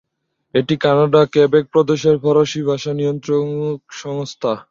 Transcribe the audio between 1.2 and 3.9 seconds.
Quebec প্রদেশের ফরাসি ভাষা নিয়ন্ত্রক